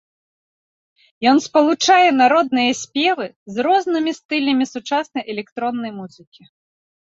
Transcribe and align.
Ён 1.31 1.37
спалучае 1.47 2.07
народныя 2.23 2.71
спевы 2.81 3.27
з 3.53 3.69
рознымі 3.69 4.11
стылямі 4.23 4.65
сучаснай 4.73 5.23
электроннай 5.39 5.91
музыкі. 6.03 6.43